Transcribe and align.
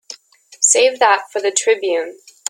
Save 0.61 0.97
that 0.97 1.27
for 1.31 1.39
the 1.41 1.51
Tribune. 1.51 2.17